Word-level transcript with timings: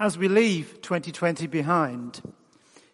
As 0.00 0.16
we 0.16 0.28
leave 0.28 0.80
2020 0.80 1.46
behind, 1.46 2.22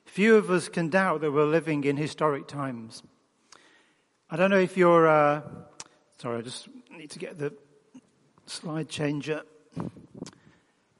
few 0.06 0.34
of 0.34 0.50
us 0.50 0.69
can 0.69 0.89
doubt 0.89 1.21
that 1.21 1.31
we're 1.31 1.44
living 1.44 1.85
in 1.85 1.97
historic 1.97 2.48
times. 2.48 3.05
I 4.29 4.35
don't 4.35 4.51
know 4.51 4.59
if 4.59 4.76
you're, 4.76 5.06
uh, 5.06 5.42
sorry, 6.21 6.38
I 6.38 6.42
just 6.42 6.66
need 6.90 7.12
to 7.12 7.21
get 7.21 7.38
the 7.38 7.54
slide 8.46 8.88
changer. 8.88 9.42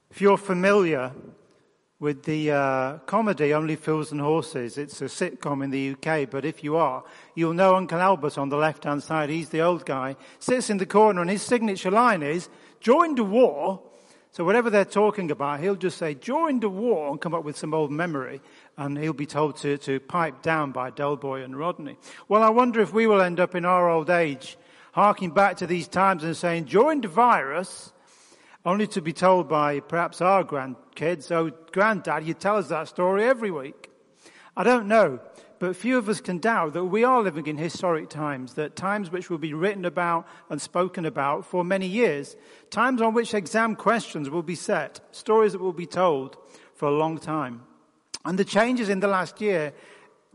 If 0.09 0.21
you're 0.21 0.37
familiar 0.37 1.11
with 1.99 2.23
the 2.23 2.53
uh, 2.53 2.99
comedy 2.99 3.53
Only 3.53 3.75
Fools 3.75 4.13
and 4.13 4.21
Horses, 4.21 4.79
it's 4.79 5.03
a 5.03 5.07
sitcom 5.07 5.65
in 5.65 5.71
the 5.71 5.97
UK, 5.97 6.31
but 6.31 6.45
if 6.45 6.63
you 6.63 6.77
are, 6.77 7.03
you'll 7.35 7.53
know 7.53 7.75
Uncle 7.75 7.99
Albert 7.99 8.39
on 8.39 8.49
the 8.49 8.57
left 8.57 8.85
hand 8.85 9.03
side. 9.03 9.29
He's 9.29 9.49
the 9.49 9.63
old 9.63 9.85
guy, 9.85 10.15
sits 10.39 10.71
in 10.71 10.79
the 10.79 10.87
corner, 10.87 11.21
and 11.21 11.31
his 11.31 11.43
signature 11.43 11.91
line 11.91 12.23
is, 12.23 12.49
join 12.79 13.17
the 13.17 13.25
war 13.25 13.83
so 14.37 14.45
whatever 14.45 14.69
they're 14.69 14.85
talking 14.85 15.31
about, 15.31 15.61
he'll 15.61 15.77
just 15.77 15.97
say, 15.97 16.13
during 16.13 16.61
the 16.61 16.69
war, 16.69 17.09
and 17.09 17.19
come 17.19 17.33
up 17.33 17.43
with 17.43 17.57
some 17.57 17.73
old 17.73 17.91
memory, 17.91 18.43
and 18.77 18.99
he'll 18.99 19.15
be 19.15 19.25
told 19.25 19.57
to, 19.57 19.79
to 19.79 19.99
pipe 19.99 20.43
down 20.43 20.73
by 20.73 20.91
Del 20.91 21.17
Boy 21.17 21.43
and 21.43 21.59
Rodney. 21.59 21.97
Well, 22.29 22.43
I 22.43 22.51
wonder 22.51 22.83
if 22.83 22.93
we 22.93 23.07
will 23.07 23.23
end 23.23 23.41
up 23.41 23.55
in 23.55 23.65
our 23.65 23.89
old 23.89 24.11
age, 24.11 24.59
harking 24.93 25.31
back 25.31 25.57
to 25.57 25.67
these 25.67 25.89
times 25.89 26.23
and 26.23 26.37
saying, 26.37 26.65
during 26.65 27.01
the 27.01 27.09
virus, 27.09 27.95
only 28.67 28.87
to 28.89 29.01
be 29.01 29.15
told 29.15 29.49
by 29.49 29.81
perhaps 29.81 30.21
our 30.21 30.45
grandkids, 30.45 31.33
oh, 31.33 31.51
granddad, 31.73 32.27
you 32.27 32.35
tell 32.35 32.59
us 32.59 32.69
that 32.69 32.89
story 32.89 33.25
every 33.25 33.51
week. 33.51 33.89
I 34.55 34.65
don't 34.65 34.87
know 34.87 35.19
but 35.59 35.75
few 35.77 35.97
of 35.97 36.09
us 36.09 36.21
can 36.21 36.39
doubt 36.39 36.75
that 36.75 36.85
we 36.85 37.05
are 37.05 37.23
living 37.23 37.47
in 37.47 37.57
historic 37.57 38.11
times, 38.11 38.55
that 38.55 38.77
times 38.77 39.11
which 39.11 39.31
will 39.31 39.39
be 39.39 39.55
written 39.55 39.85
about 39.85 40.27
and 40.51 40.61
spoken 40.61 41.07
about 41.07 41.47
for 41.47 41.65
many 41.65 41.87
years, 41.87 42.37
times 42.71 43.01
on 43.01 43.15
which 43.15 43.33
exam 43.33 43.75
questions 43.75 44.29
will 44.29 44.43
be 44.43 44.55
set, 44.55 45.01
stories 45.13 45.53
that 45.53 45.61
will 45.61 45.73
be 45.73 45.87
told 45.87 46.37
for 46.75 46.89
a 46.89 46.97
long 46.97 47.19
time. 47.19 47.63
And 48.25 48.39
the 48.39 48.45
changes 48.45 48.89
in 48.89 49.01
the 49.01 49.09
last 49.09 49.41
year, 49.41 49.73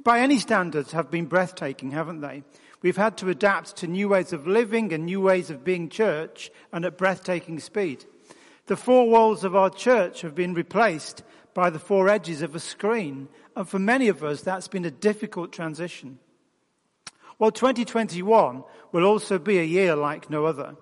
by 0.03 0.19
any 0.19 0.39
standards, 0.39 0.93
have 0.93 1.11
been 1.11 1.25
breathtaking, 1.25 1.91
haven't 1.91 2.21
they? 2.21 2.43
We've 2.81 2.97
had 2.97 3.17
to 3.17 3.29
adapt 3.29 3.75
to 3.77 3.87
new 3.87 4.09
ways 4.09 4.33
of 4.33 4.47
living 4.47 4.91
and 4.91 5.05
new 5.05 5.21
ways 5.21 5.51
of 5.51 5.63
being 5.63 5.89
church 5.89 6.49
and 6.71 6.83
at 6.83 6.97
breathtaking 6.97 7.59
speed. 7.59 8.05
The 8.65 8.75
four 8.75 9.07
walls 9.07 9.43
of 9.43 9.55
our 9.55 9.69
church 9.69 10.21
have 10.21 10.33
been 10.33 10.55
replaced 10.55 11.23
by 11.53 11.69
the 11.69 11.79
four 11.79 12.09
edges 12.09 12.41
of 12.41 12.55
a 12.55 12.59
screen 12.59 13.27
and 13.55 13.67
for 13.67 13.79
many 13.79 14.07
of 14.07 14.23
us, 14.23 14.41
that's 14.41 14.67
been 14.67 14.85
a 14.85 14.91
difficult 14.91 15.51
transition. 15.51 16.19
Well, 17.37 17.51
2021 17.51 18.63
will 18.91 19.05
also 19.05 19.39
be 19.39 19.57
a 19.57 19.63
year 19.63 19.95
like 19.95 20.29
no 20.29 20.45
other. 20.45 20.75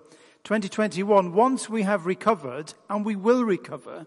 2021, 0.44 1.32
once 1.32 1.68
we 1.68 1.82
have 1.82 2.06
recovered, 2.06 2.74
and 2.88 3.04
we 3.04 3.16
will 3.16 3.44
recover, 3.44 4.06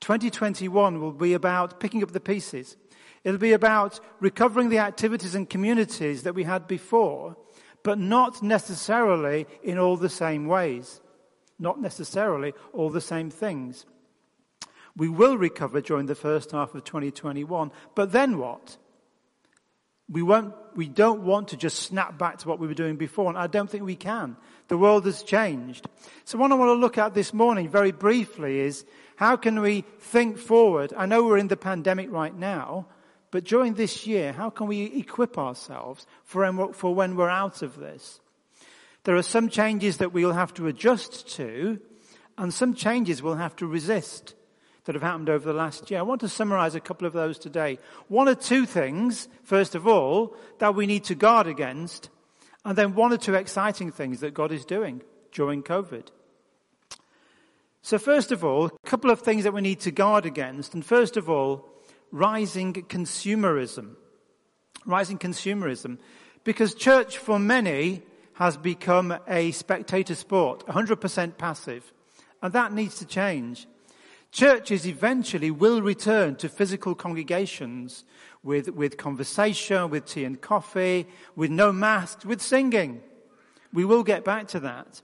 2021 0.00 1.00
will 1.00 1.12
be 1.12 1.34
about 1.34 1.80
picking 1.80 2.02
up 2.02 2.12
the 2.12 2.20
pieces. 2.20 2.76
It'll 3.24 3.38
be 3.38 3.52
about 3.52 4.00
recovering 4.20 4.68
the 4.68 4.78
activities 4.78 5.34
and 5.34 5.48
communities 5.48 6.22
that 6.22 6.34
we 6.34 6.44
had 6.44 6.66
before, 6.66 7.36
but 7.82 7.98
not 7.98 8.42
necessarily 8.42 9.46
in 9.62 9.78
all 9.78 9.96
the 9.96 10.08
same 10.08 10.46
ways. 10.46 11.00
Not 11.58 11.80
necessarily 11.80 12.54
all 12.72 12.90
the 12.90 13.00
same 13.00 13.30
things. 13.30 13.84
We 14.96 15.08
will 15.08 15.36
recover 15.36 15.80
during 15.80 16.06
the 16.06 16.14
first 16.14 16.52
half 16.52 16.74
of 16.74 16.84
2021. 16.84 17.70
But 17.94 18.12
then 18.12 18.38
what? 18.38 18.76
We 20.08 20.22
won't, 20.22 20.54
we 20.74 20.88
don't 20.88 21.22
want 21.22 21.48
to 21.48 21.56
just 21.56 21.78
snap 21.78 22.18
back 22.18 22.38
to 22.38 22.48
what 22.48 22.58
we 22.58 22.66
were 22.66 22.74
doing 22.74 22.96
before. 22.96 23.28
And 23.28 23.38
I 23.38 23.46
don't 23.46 23.70
think 23.70 23.84
we 23.84 23.96
can. 23.96 24.36
The 24.68 24.78
world 24.78 25.04
has 25.06 25.22
changed. 25.22 25.88
So 26.24 26.38
what 26.38 26.50
I 26.50 26.56
want 26.56 26.70
to 26.70 26.74
look 26.74 26.98
at 26.98 27.14
this 27.14 27.32
morning 27.32 27.68
very 27.68 27.92
briefly 27.92 28.60
is 28.60 28.84
how 29.16 29.36
can 29.36 29.60
we 29.60 29.84
think 30.00 30.38
forward? 30.38 30.92
I 30.96 31.06
know 31.06 31.24
we're 31.24 31.38
in 31.38 31.48
the 31.48 31.56
pandemic 31.56 32.10
right 32.10 32.34
now, 32.34 32.86
but 33.30 33.44
during 33.44 33.74
this 33.74 34.06
year, 34.06 34.32
how 34.32 34.50
can 34.50 34.66
we 34.66 34.84
equip 34.84 35.38
ourselves 35.38 36.06
for, 36.24 36.72
for 36.72 36.94
when 36.94 37.14
we're 37.14 37.28
out 37.28 37.62
of 37.62 37.78
this? 37.78 38.20
There 39.04 39.16
are 39.16 39.22
some 39.22 39.48
changes 39.48 39.98
that 39.98 40.12
we'll 40.12 40.32
have 40.32 40.52
to 40.54 40.66
adjust 40.66 41.28
to, 41.36 41.80
and 42.36 42.52
some 42.52 42.74
changes 42.74 43.22
we'll 43.22 43.36
have 43.36 43.54
to 43.56 43.66
resist 43.66 44.34
that 44.84 44.94
have 44.94 45.02
happened 45.02 45.28
over 45.28 45.44
the 45.44 45.58
last 45.58 45.90
year. 45.90 46.00
I 46.00 46.02
want 46.02 46.20
to 46.22 46.28
summarize 46.28 46.74
a 46.74 46.80
couple 46.80 47.06
of 47.06 47.12
those 47.12 47.38
today. 47.38 47.78
One 48.08 48.28
or 48.28 48.34
two 48.34 48.66
things, 48.66 49.28
first 49.42 49.74
of 49.74 49.86
all, 49.86 50.34
that 50.58 50.74
we 50.74 50.86
need 50.86 51.04
to 51.04 51.14
guard 51.14 51.46
against, 51.46 52.08
and 52.64 52.76
then 52.76 52.94
one 52.94 53.12
or 53.12 53.16
two 53.16 53.34
exciting 53.34 53.92
things 53.92 54.20
that 54.20 54.34
God 54.34 54.52
is 54.52 54.64
doing 54.64 55.02
during 55.32 55.62
COVID. 55.62 56.08
So 57.82 57.98
first 57.98 58.30
of 58.30 58.44
all, 58.44 58.66
a 58.66 58.88
couple 58.88 59.10
of 59.10 59.20
things 59.20 59.44
that 59.44 59.54
we 59.54 59.60
need 59.60 59.80
to 59.80 59.90
guard 59.90 60.26
against, 60.26 60.74
and 60.74 60.84
first 60.84 61.16
of 61.16 61.30
all, 61.30 61.68
rising 62.12 62.72
consumerism. 62.74 63.96
Rising 64.84 65.18
consumerism. 65.18 65.98
Because 66.44 66.74
church 66.74 67.18
for 67.18 67.38
many 67.38 68.02
has 68.34 68.56
become 68.56 69.16
a 69.28 69.50
spectator 69.52 70.14
sport, 70.14 70.66
100% 70.66 71.36
passive. 71.36 71.92
And 72.42 72.52
that 72.54 72.72
needs 72.72 72.98
to 72.98 73.06
change. 73.06 73.66
Churches 74.32 74.86
eventually 74.86 75.50
will 75.50 75.82
return 75.82 76.36
to 76.36 76.48
physical 76.48 76.94
congregations 76.94 78.04
with, 78.42 78.68
with 78.70 78.96
conversation, 78.96 79.90
with 79.90 80.06
tea 80.06 80.24
and 80.24 80.40
coffee, 80.40 81.06
with 81.34 81.50
no 81.50 81.72
masks, 81.72 82.24
with 82.24 82.40
singing. 82.40 83.02
We 83.72 83.84
will 83.84 84.04
get 84.04 84.24
back 84.24 84.48
to 84.48 84.60
that. 84.60 85.02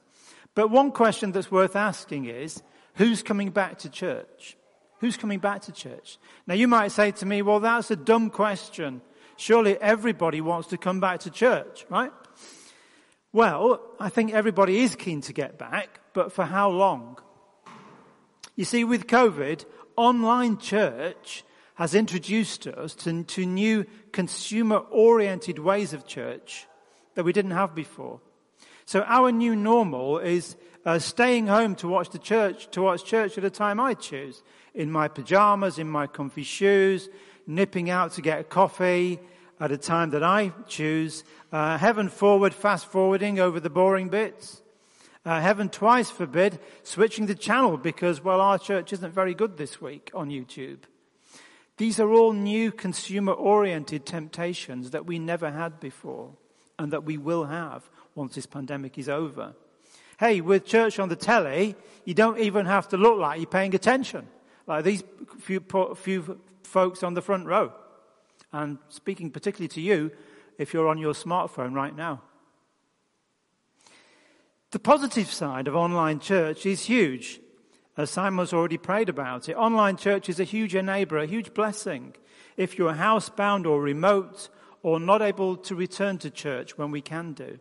But 0.55 0.71
one 0.71 0.93
question 0.93 1.33
that's 1.33 1.51
worth 1.51 1.77
asking 1.77 2.27
is, 2.27 2.63
who's 2.95 3.23
coming 3.23 3.51
back 3.51 3.79
to 3.81 3.91
church? 3.91 4.57
Who's 5.01 5.17
coming 5.17 5.41
back 5.41 5.63
to 5.63 5.73
church? 5.73 6.19
Now 6.47 6.55
you 6.55 6.69
might 6.69 6.93
say 6.93 7.11
to 7.11 7.27
me, 7.27 7.43
well, 7.43 7.61
that's 7.61 7.91
a 7.91 7.97
dumb 7.97 8.31
question. 8.31 9.03
Surely 9.37 9.77
everybody 9.81 10.41
wants 10.41 10.69
to 10.69 10.79
come 10.79 11.01
back 11.01 11.21
to 11.21 11.31
church, 11.31 11.85
right? 11.91 12.13
Well, 13.33 13.83
I 14.01 14.09
think 14.09 14.33
everybody 14.33 14.79
is 14.79 14.97
keen 14.97 15.21
to 15.23 15.33
get 15.35 15.59
back, 15.59 16.01
but 16.15 16.33
for 16.33 16.45
how 16.45 16.71
long? 16.71 17.19
You 18.57 18.65
see, 18.65 18.85
with 18.85 19.07
COVID, 19.07 19.67
online 19.97 20.57
church 20.57 21.45
has 21.75 21.95
introduced 21.95 22.67
us 22.67 22.95
to, 22.95 23.23
to 23.23 23.45
new 23.45 23.85
consumer 24.13 24.79
oriented 24.79 25.59
ways 25.59 25.93
of 25.93 26.07
church 26.07 26.67
that 27.15 27.25
we 27.25 27.35
didn't 27.35 27.51
have 27.51 27.75
before. 27.75 28.21
So 28.87 29.03
our 29.03 29.31
new 29.31 29.55
normal 29.55 30.19
is 30.19 30.57
uh, 30.87 30.99
staying 30.99 31.49
home 31.49 31.75
to 31.77 31.89
watch 31.89 32.11
the 32.11 32.19
church, 32.19 32.71
to 32.71 32.81
watch 32.81 33.05
church 33.05 33.37
at 33.37 33.45
a 33.45 33.51
time 33.51 33.79
I 33.79 33.93
choose. 33.93 34.43
In 34.75 34.91
my 34.91 35.09
pajamas, 35.09 35.79
in 35.79 35.89
my 35.89 36.07
comfy 36.07 36.43
shoes, 36.43 37.11
nipping 37.47 37.91
out 37.91 38.13
to 38.13 38.23
get 38.23 38.41
a 38.41 38.45
coffee 38.45 39.21
at 39.61 39.71
a 39.71 39.77
time 39.77 40.11
that 40.11 40.23
I 40.23 40.53
choose, 40.67 41.25
uh, 41.53 41.77
heaven 41.77 42.09
forward, 42.09 42.55
fast 42.55 42.87
forwarding 42.87 43.39
over 43.39 43.61
the 43.61 43.71
boring 43.71 44.09
bits. 44.09 44.63
Uh, 45.27 45.41
heaven 45.41 45.69
twice 45.69 46.09
forbid 46.09 46.61
switching 46.85 47.27
the 47.27 47.35
channel 47.35 47.77
because, 47.77 48.23
well, 48.23 48.41
our 48.41 48.61
church 48.61 48.93
isn't 48.93 49.13
very 49.13 49.35
good 49.35 49.57
this 49.57 49.81
week 49.81 50.09
on 50.15 50.31
YouTube. 50.31 50.79
These 51.79 51.99
are 51.99 52.13
all 52.13 52.33
new 52.33 52.71
consumer 52.71 53.33
oriented 53.33 54.07
temptations 54.07 54.93
that 54.93 55.05
we 55.05 55.19
never 55.19 55.51
had 55.51 55.81
before 55.81 56.31
and 56.79 56.93
that 56.93 57.03
we 57.03 57.19
will 57.19 57.47
have 57.47 57.91
once 58.15 58.37
this 58.37 58.47
pandemic 58.47 58.99
is 58.99 59.09
over. 59.09 59.55
Hey, 60.21 60.41
with 60.41 60.65
church 60.65 61.01
on 61.01 61.09
the 61.09 61.17
telly, 61.17 61.75
you 62.05 62.15
don't 62.15 62.39
even 62.39 62.65
have 62.67 62.89
to 62.91 62.97
look 62.97 63.19
like 63.19 63.41
you're 63.41 63.51
paying 63.51 63.75
attention. 63.75 64.29
Like 64.69 64.85
these 64.85 65.03
few, 65.41 65.61
few 65.97 66.41
folks 66.63 67.03
on 67.03 67.15
the 67.15 67.21
front 67.21 67.47
row. 67.47 67.73
And 68.53 68.79
speaking 68.91 69.33
particularly 69.33 69.69
to 69.71 69.81
you, 69.81 70.13
if 70.57 70.73
you're 70.73 70.87
on 70.87 70.99
your 70.99 71.15
smartphone 71.15 71.75
right 71.75 71.95
now. 71.95 72.23
The 74.73 74.79
positive 74.81 75.33
side 75.33 75.69
of 75.69 75.77
online 75.77 76.19
church 76.19 76.67
is 76.67 76.87
huge. 76.87 77.41
As 77.97 78.11
Simon's 78.11 78.53
already 78.53 78.79
prayed 78.79 79.09
about 79.09 79.49
it, 79.49 79.55
online 79.55 79.97
church 79.97 80.29
is 80.29 80.41
a 80.41 80.45
huge 80.45 80.73
enabler, 80.75 81.23
a 81.23 81.27
huge 81.27 81.55
blessing. 81.55 82.15
If 82.57 82.77
you're 82.77 82.95
housebound 82.95 83.65
or 83.65 83.81
remote 83.81 84.49
or 84.83 84.99
not 84.99 85.23
able 85.23 85.57
to 85.57 85.75
return 85.75 86.19
to 86.19 86.31
church 86.31 86.77
when 86.77 86.91
we 86.91 87.01
can 87.01 87.33
do. 87.33 87.59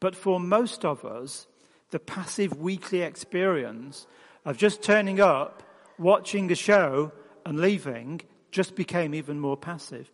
But 0.00 0.16
for 0.16 0.40
most 0.40 0.84
of 0.84 1.04
us, 1.04 1.46
the 1.90 2.00
passive 2.00 2.58
weekly 2.58 3.02
experience 3.02 4.06
of 4.44 4.56
just 4.58 4.82
turning 4.82 5.20
up, 5.20 5.62
watching 5.96 6.50
a 6.50 6.56
show 6.56 7.12
and 7.46 7.60
leaving 7.60 8.20
just 8.50 8.74
became 8.74 9.14
even 9.14 9.38
more 9.38 9.56
passive. 9.56 10.10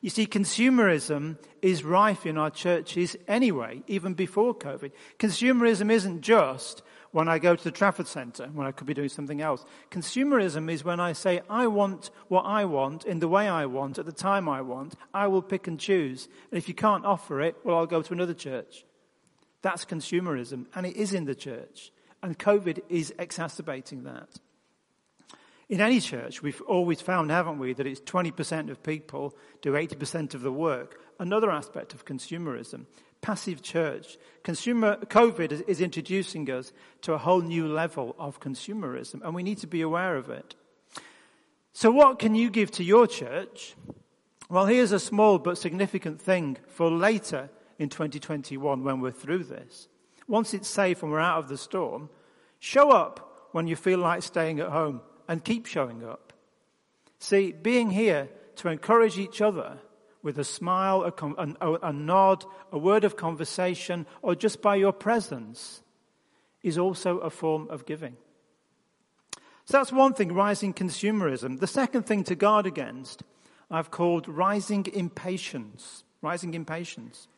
You 0.00 0.10
see, 0.10 0.26
consumerism 0.26 1.38
is 1.60 1.82
rife 1.84 2.24
in 2.24 2.38
our 2.38 2.50
churches 2.50 3.16
anyway, 3.26 3.82
even 3.86 4.14
before 4.14 4.54
COVID. 4.54 4.92
Consumerism 5.18 5.90
isn't 5.90 6.20
just 6.20 6.82
when 7.10 7.28
I 7.28 7.38
go 7.38 7.56
to 7.56 7.64
the 7.64 7.70
Trafford 7.70 8.06
Centre, 8.06 8.48
when 8.52 8.66
I 8.66 8.72
could 8.72 8.86
be 8.86 8.94
doing 8.94 9.08
something 9.08 9.40
else. 9.40 9.64
Consumerism 9.90 10.70
is 10.70 10.84
when 10.84 11.00
I 11.00 11.12
say, 11.14 11.40
I 11.48 11.66
want 11.66 12.10
what 12.28 12.42
I 12.42 12.64
want 12.64 13.04
in 13.04 13.18
the 13.18 13.28
way 13.28 13.48
I 13.48 13.66
want, 13.66 13.98
at 13.98 14.06
the 14.06 14.12
time 14.12 14.48
I 14.48 14.60
want. 14.60 14.94
I 15.12 15.26
will 15.26 15.42
pick 15.42 15.66
and 15.66 15.80
choose. 15.80 16.28
And 16.50 16.58
if 16.58 16.68
you 16.68 16.74
can't 16.74 17.04
offer 17.04 17.40
it, 17.40 17.56
well, 17.64 17.78
I'll 17.78 17.86
go 17.86 18.02
to 18.02 18.12
another 18.12 18.34
church. 18.34 18.84
That's 19.62 19.84
consumerism, 19.84 20.66
and 20.74 20.86
it 20.86 20.96
is 20.96 21.12
in 21.12 21.24
the 21.24 21.34
church. 21.34 21.90
And 22.22 22.38
COVID 22.38 22.82
is 22.88 23.12
exacerbating 23.18 24.04
that. 24.04 24.28
In 25.68 25.82
any 25.82 26.00
church, 26.00 26.42
we've 26.42 26.62
always 26.62 27.02
found, 27.02 27.30
haven't 27.30 27.58
we, 27.58 27.74
that 27.74 27.86
it's 27.86 28.00
20% 28.00 28.70
of 28.70 28.82
people 28.82 29.36
do 29.60 29.72
80% 29.72 30.34
of 30.34 30.40
the 30.40 30.52
work. 30.52 30.98
Another 31.18 31.50
aspect 31.50 31.92
of 31.92 32.06
consumerism. 32.06 32.86
Passive 33.20 33.60
church. 33.60 34.16
Consumer, 34.42 34.96
COVID 34.96 35.68
is 35.68 35.82
introducing 35.82 36.50
us 36.50 36.72
to 37.02 37.12
a 37.12 37.18
whole 37.18 37.42
new 37.42 37.68
level 37.68 38.16
of 38.18 38.40
consumerism, 38.40 39.20
and 39.22 39.34
we 39.34 39.42
need 39.42 39.58
to 39.58 39.66
be 39.66 39.82
aware 39.82 40.16
of 40.16 40.30
it. 40.30 40.54
So 41.74 41.90
what 41.90 42.18
can 42.18 42.34
you 42.34 42.48
give 42.48 42.70
to 42.72 42.84
your 42.84 43.06
church? 43.06 43.74
Well, 44.48 44.64
here's 44.64 44.92
a 44.92 44.98
small 44.98 45.38
but 45.38 45.58
significant 45.58 46.18
thing 46.18 46.56
for 46.68 46.90
later 46.90 47.50
in 47.78 47.90
2021 47.90 48.82
when 48.82 49.00
we're 49.00 49.10
through 49.10 49.44
this. 49.44 49.88
Once 50.26 50.54
it's 50.54 50.68
safe 50.68 51.02
and 51.02 51.12
we're 51.12 51.20
out 51.20 51.38
of 51.38 51.48
the 51.48 51.58
storm, 51.58 52.08
show 52.58 52.90
up 52.90 53.48
when 53.52 53.66
you 53.66 53.76
feel 53.76 53.98
like 53.98 54.22
staying 54.22 54.60
at 54.60 54.70
home 54.70 55.02
and 55.28 55.44
keep 55.44 55.66
showing 55.66 56.04
up. 56.04 56.32
See, 57.20 57.52
being 57.52 57.90
here 57.90 58.28
to 58.56 58.68
encourage 58.68 59.18
each 59.18 59.40
other 59.40 59.78
with 60.22 60.38
a 60.38 60.44
smile, 60.44 61.04
a, 61.04 61.56
a, 61.60 61.74
a, 61.88 61.92
nod, 61.92 62.44
a 62.72 62.78
word 62.78 63.04
of 63.04 63.16
conversation, 63.16 64.06
or 64.22 64.34
just 64.34 64.60
by 64.60 64.74
your 64.76 64.92
presence 64.92 65.82
is 66.62 66.78
also 66.78 67.18
a 67.18 67.30
form 67.30 67.68
of 67.70 67.86
giving. 67.86 68.16
So 69.64 69.76
that's 69.76 69.92
one 69.92 70.14
thing, 70.14 70.32
rising 70.32 70.74
consumerism. 70.74 71.60
The 71.60 71.66
second 71.66 72.04
thing 72.04 72.24
to 72.24 72.34
guard 72.34 72.66
against, 72.66 73.22
I've 73.70 73.90
called 73.90 74.26
rising 74.26 74.86
impatience. 74.92 76.04
Rising 76.22 76.54
impatience. 76.54 77.28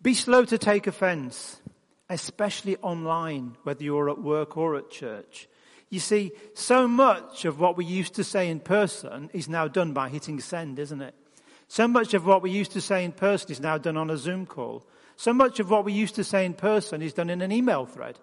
Be 0.00 0.14
slow 0.14 0.44
to 0.46 0.56
take 0.56 0.86
offense, 0.86 1.60
especially 2.08 2.76
online, 2.78 3.56
whether 3.64 3.84
you're 3.84 4.08
at 4.08 4.22
work 4.22 4.56
or 4.56 4.76
at 4.76 4.90
church. 4.90 5.48
You 5.92 6.00
see, 6.00 6.32
so 6.54 6.88
much 6.88 7.44
of 7.44 7.60
what 7.60 7.76
we 7.76 7.84
used 7.84 8.14
to 8.14 8.24
say 8.24 8.48
in 8.48 8.60
person 8.60 9.28
is 9.34 9.46
now 9.46 9.68
done 9.68 9.92
by 9.92 10.08
hitting 10.08 10.40
send, 10.40 10.78
isn't 10.78 11.02
it? 11.02 11.14
So 11.68 11.86
much 11.86 12.14
of 12.14 12.24
what 12.24 12.40
we 12.40 12.50
used 12.50 12.72
to 12.72 12.80
say 12.80 13.04
in 13.04 13.12
person 13.12 13.52
is 13.52 13.60
now 13.60 13.76
done 13.76 13.98
on 13.98 14.08
a 14.08 14.16
Zoom 14.16 14.46
call. 14.46 14.86
So 15.16 15.34
much 15.34 15.60
of 15.60 15.68
what 15.68 15.84
we 15.84 15.92
used 15.92 16.14
to 16.14 16.24
say 16.24 16.46
in 16.46 16.54
person 16.54 17.02
is 17.02 17.12
done 17.12 17.28
in 17.28 17.42
an 17.42 17.52
email 17.52 17.84
thread. 17.84 18.18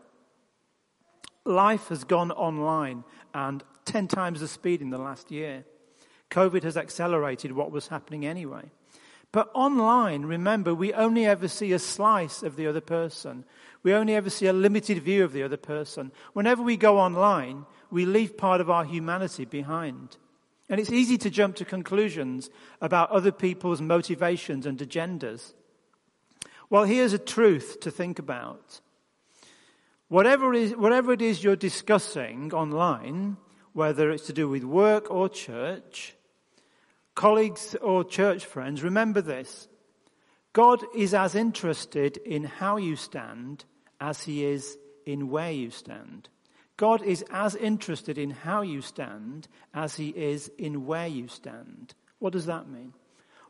Life 1.46 1.90
has 1.90 2.04
gone 2.04 2.32
online 2.32 3.04
and 3.36 3.64
10 3.86 4.08
times 4.08 4.40
the 4.40 4.48
speed 4.48 4.82
in 4.82 4.90
the 4.90 4.98
last 4.98 5.30
year. 5.30 5.64
COVID 6.32 6.64
has 6.64 6.76
accelerated 6.76 7.52
what 7.52 7.70
was 7.70 7.90
happening 7.90 8.26
anyway. 8.26 8.72
But 9.32 9.52
online, 9.54 10.24
remember, 10.24 10.74
we 10.74 10.94
only 10.94 11.26
ever 11.26 11.48
see 11.48 11.72
a 11.72 11.80
slice 11.80 12.42
of 12.42 12.56
the 12.56 12.66
other 12.66 12.82
person. 12.82 13.46
We 13.84 13.94
only 13.94 14.16
ever 14.16 14.30
see 14.30 14.48
a 14.48 14.54
limited 14.54 15.04
view 15.04 15.24
of 15.24 15.34
the 15.34 15.44
other 15.44 15.58
person. 15.58 16.12
Whenever 16.34 16.64
we 16.64 16.78
go 16.78 16.98
online, 16.98 17.66
we 17.92 18.06
leave 18.06 18.38
part 18.38 18.60
of 18.60 18.70
our 18.70 18.86
humanity 18.86 19.46
behind. 19.46 20.18
And 20.68 20.80
it's 20.80 20.92
easy 20.92 21.18
to 21.20 21.30
jump 21.30 21.56
to 21.58 21.66
conclusions 21.66 22.50
about 22.82 23.12
other 23.12 23.32
people's 23.32 23.82
motivations 23.82 24.66
and 24.66 24.80
agendas. 24.80 25.54
Well, 26.70 26.84
here's 26.84 27.14
a 27.14 27.20
truth 27.20 27.80
to 27.82 27.92
think 27.92 28.20
about. 28.20 28.82
Whatever, 30.08 30.54
is, 30.56 30.76
whatever 30.76 31.14
it 31.14 31.22
is 31.22 31.44
you're 31.44 31.56
discussing 31.56 32.52
online, 32.52 33.38
whether 33.74 34.10
it's 34.10 34.26
to 34.28 34.34
do 34.34 34.50
with 34.50 34.64
work 34.64 35.10
or 35.12 35.30
church, 35.30 36.16
colleagues 37.16 37.76
or 37.82 38.04
church 38.04 38.46
friends, 38.46 38.84
remember 38.84 39.22
this. 39.22 39.68
God 40.54 40.84
is 40.96 41.14
as 41.14 41.36
interested 41.36 42.18
in 42.18 42.44
how 42.44 42.78
you 42.78 42.96
stand 42.96 43.66
as 44.02 44.24
he 44.24 44.46
is 44.46 44.78
in 45.06 45.30
where 45.30 45.52
you 45.52 45.70
stand. 45.70 46.30
God 46.78 47.04
is 47.04 47.26
as 47.30 47.56
interested 47.56 48.18
in 48.18 48.30
how 48.30 48.62
you 48.62 48.82
stand 48.82 49.48
as 49.74 49.96
he 49.96 50.10
is 50.10 50.50
in 50.58 50.86
where 50.86 51.08
you 51.08 51.28
stand. 51.28 51.94
What 52.20 52.34
does 52.34 52.46
that 52.46 52.70
mean? 52.70 52.94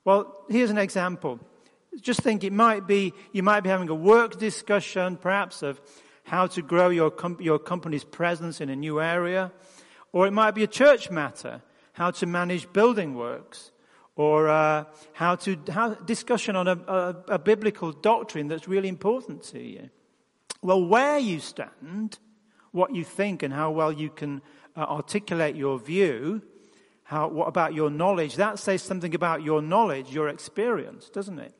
Well, 0.03 0.45
here's 0.49 0.71
an 0.71 0.77
example. 0.77 1.39
Just 2.01 2.21
think 2.21 2.43
it 2.43 2.53
might 2.53 2.87
be, 2.87 3.13
you 3.31 3.43
might 3.43 3.61
be 3.61 3.69
having 3.69 3.89
a 3.89 3.95
work 3.95 4.39
discussion, 4.39 5.17
perhaps 5.17 5.61
of 5.61 5.79
how 6.23 6.47
to 6.47 6.61
grow 6.61 6.89
your, 6.89 7.11
com- 7.11 7.37
your 7.39 7.59
company's 7.59 8.03
presence 8.03 8.61
in 8.61 8.69
a 8.69 8.75
new 8.75 8.99
area. 8.99 9.51
Or 10.11 10.25
it 10.25 10.31
might 10.31 10.55
be 10.55 10.63
a 10.63 10.67
church 10.67 11.11
matter, 11.11 11.61
how 11.99 12.09
to 12.09 12.25
manage 12.25 12.71
building 12.71 13.13
works 13.13 13.71
or 14.15 14.47
uh, 14.47 14.85
how 15.11 15.35
to 15.35 15.57
how 15.69 15.93
discussion 15.93 16.55
on 16.55 16.65
a, 16.65 16.77
a, 16.87 17.15
a 17.27 17.39
biblical 17.39 17.91
doctrine 17.91 18.47
that's 18.47 18.69
really 18.69 18.87
important 18.87 19.43
to 19.43 19.61
you. 19.61 19.89
Well, 20.61 20.81
where 20.81 21.19
you 21.19 21.41
stand, 21.41 22.17
what 22.71 22.95
you 22.95 23.03
think, 23.03 23.43
and 23.43 23.53
how 23.53 23.71
well 23.71 23.91
you 23.91 24.09
can 24.09 24.41
uh, 24.77 24.79
articulate 24.79 25.57
your 25.57 25.77
view, 25.77 26.41
how 27.03 27.27
what 27.27 27.49
about 27.49 27.73
your 27.73 27.89
knowledge? 27.89 28.37
That 28.37 28.59
says 28.59 28.81
something 28.81 29.13
about 29.13 29.43
your 29.43 29.61
knowledge, 29.61 30.13
your 30.13 30.29
experience, 30.29 31.09
doesn't 31.09 31.39
it? 31.39 31.53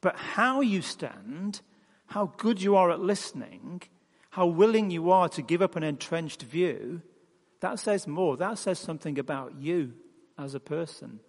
But 0.00 0.16
how 0.16 0.60
you 0.60 0.82
stand, 0.82 1.60
how 2.06 2.32
good 2.36 2.60
you 2.60 2.74
are 2.74 2.90
at 2.90 2.98
listening, 2.98 3.82
how 4.30 4.46
willing 4.46 4.90
you 4.90 5.12
are 5.12 5.28
to 5.28 5.40
give 5.40 5.62
up 5.62 5.76
an 5.76 5.84
entrenched 5.84 6.42
view, 6.42 7.02
that 7.62 7.78
says 7.78 8.08
more. 8.08 8.36
That 8.36 8.58
says 8.58 8.78
something 8.78 9.18
about 9.18 9.54
you 9.58 9.92
as 10.36 10.54
a 10.54 10.60
person. 10.60 11.20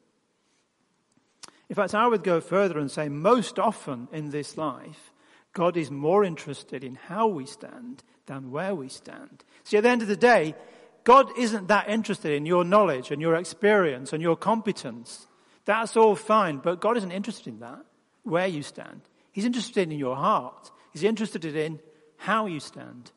In 1.69 1.75
fact, 1.75 1.93
I 1.93 2.07
would 2.07 2.23
go 2.23 2.41
further 2.41 2.79
and 2.79 2.89
say 2.89 3.07
most 3.07 3.59
often 3.59 4.07
in 4.11 4.31
this 4.31 4.57
life, 4.57 5.13
God 5.53 5.77
is 5.77 5.91
more 5.91 6.23
interested 6.23 6.83
in 6.83 6.95
how 6.95 7.27
we 7.27 7.45
stand 7.45 8.03
than 8.25 8.49
where 8.49 8.73
we 8.73 8.89
stand. 8.89 9.43
See, 9.63 9.77
at 9.77 9.83
the 9.83 9.89
end 9.89 10.01
of 10.01 10.07
the 10.07 10.17
day, 10.17 10.55
God 11.03 11.29
isn't 11.37 11.67
that 11.67 11.87
interested 11.87 12.33
in 12.33 12.47
your 12.47 12.63
knowledge 12.63 13.11
and 13.11 13.21
your 13.21 13.35
experience 13.35 14.11
and 14.11 14.21
your 14.21 14.35
competence. 14.35 15.27
That's 15.65 15.95
all 15.95 16.15
fine, 16.15 16.57
but 16.57 16.81
God 16.81 16.97
isn't 16.97 17.11
interested 17.11 17.47
in 17.47 17.59
that, 17.59 17.85
where 18.23 18.47
you 18.47 18.63
stand. 18.63 19.01
He's 19.31 19.45
interested 19.45 19.91
in 19.91 19.99
your 19.99 20.15
heart. 20.15 20.71
He's 20.93 21.03
interested 21.03 21.45
in 21.45 21.79
how 22.17 22.47
you 22.47 22.59
stand. 22.59 23.11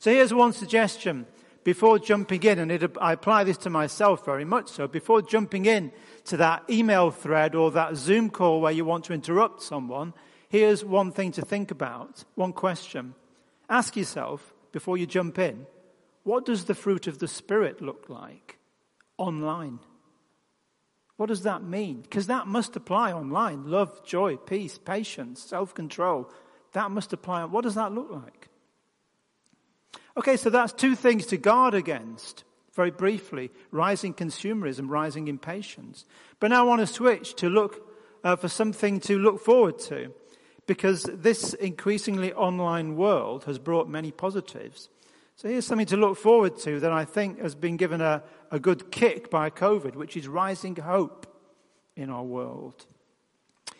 So 0.00 0.10
here's 0.10 0.34
one 0.34 0.52
suggestion 0.52 1.26
before 1.64 1.98
jumping 1.98 2.42
in, 2.42 2.58
and 2.58 2.70
it, 2.70 2.96
I 3.00 3.14
apply 3.14 3.44
this 3.44 3.56
to 3.58 3.70
myself 3.70 4.24
very 4.24 4.44
much 4.44 4.68
so, 4.68 4.86
before 4.86 5.22
jumping 5.22 5.66
in 5.66 5.92
to 6.26 6.36
that 6.36 6.62
email 6.70 7.10
thread 7.10 7.54
or 7.54 7.70
that 7.72 7.96
Zoom 7.96 8.30
call 8.30 8.60
where 8.60 8.72
you 8.72 8.84
want 8.84 9.04
to 9.06 9.14
interrupt 9.14 9.62
someone, 9.62 10.12
here's 10.48 10.84
one 10.84 11.10
thing 11.10 11.32
to 11.32 11.42
think 11.42 11.70
about, 11.70 12.24
one 12.34 12.52
question. 12.52 13.14
Ask 13.68 13.96
yourself, 13.96 14.52
before 14.72 14.98
you 14.98 15.06
jump 15.06 15.38
in, 15.38 15.66
what 16.22 16.44
does 16.44 16.64
the 16.64 16.74
fruit 16.74 17.06
of 17.06 17.18
the 17.18 17.28
Spirit 17.28 17.80
look 17.80 18.06
like 18.08 18.58
online? 19.18 19.80
What 21.16 21.26
does 21.26 21.42
that 21.42 21.62
mean? 21.62 22.02
Because 22.02 22.26
that 22.26 22.46
must 22.46 22.76
apply 22.76 23.12
online. 23.12 23.70
Love, 23.70 24.04
joy, 24.04 24.36
peace, 24.36 24.78
patience, 24.78 25.40
self-control. 25.42 26.30
That 26.72 26.90
must 26.90 27.12
apply. 27.12 27.44
What 27.44 27.62
does 27.62 27.76
that 27.76 27.92
look 27.92 28.10
like? 28.10 28.48
Okay, 30.16 30.36
so 30.36 30.50
that's 30.50 30.72
two 30.72 30.94
things 30.94 31.26
to 31.26 31.36
guard 31.36 31.74
against. 31.74 32.44
Very 32.74 32.90
briefly, 32.90 33.50
rising 33.70 34.14
consumerism, 34.14 34.88
rising 34.88 35.28
impatience. 35.28 36.04
But 36.40 36.48
now 36.48 36.64
I 36.64 36.68
want 36.68 36.80
to 36.80 36.86
switch 36.86 37.34
to 37.36 37.48
look 37.48 37.88
uh, 38.22 38.36
for 38.36 38.48
something 38.48 39.00
to 39.00 39.18
look 39.18 39.40
forward 39.40 39.78
to. 39.80 40.12
Because 40.66 41.02
this 41.02 41.54
increasingly 41.54 42.32
online 42.32 42.96
world 42.96 43.44
has 43.44 43.58
brought 43.58 43.88
many 43.88 44.10
positives. 44.10 44.88
So 45.36 45.48
here's 45.48 45.66
something 45.66 45.86
to 45.88 45.96
look 45.96 46.16
forward 46.16 46.58
to 46.60 46.80
that 46.80 46.92
I 46.92 47.04
think 47.04 47.40
has 47.40 47.54
been 47.54 47.76
given 47.76 48.00
a, 48.00 48.22
a 48.50 48.58
good 48.58 48.90
kick 48.90 49.30
by 49.30 49.50
COVID, 49.50 49.94
which 49.94 50.16
is 50.16 50.26
rising 50.26 50.76
hope 50.76 51.26
in 51.96 52.08
our 52.08 52.22
world. 52.22 52.86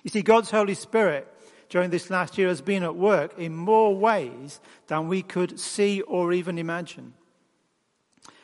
You 0.03 0.11
see, 0.11 0.23
God's 0.23 0.51
Holy 0.51 0.75
Spirit 0.75 1.27
during 1.69 1.91
this 1.91 2.11
last 2.11 2.39
year 2.39 2.49
has 2.49 2.61
been 2.61 2.83
at 2.83 2.97
work 2.97 3.39
in 3.39 3.55
more 3.55 3.95
ways 3.95 4.61
than 4.87 5.09
we 5.09 5.23
could 5.23 5.59
see 5.59 6.01
or 6.03 6.33
even 6.33 6.59
imagine. 6.59 7.15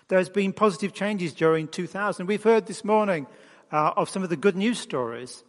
There's 0.08 0.28
been 0.28 0.52
positive 0.52 0.92
changes 0.92 1.32
during 1.32 1.68
2000. 1.68 2.26
We've 2.26 2.42
heard 2.42 2.66
this 2.66 2.84
morning 2.84 3.26
uh, 3.70 3.92
of 3.96 4.10
some 4.10 4.22
of 4.22 4.28
the 4.28 4.36
good 4.36 4.56
news 4.56 4.78
stories. 4.78 5.44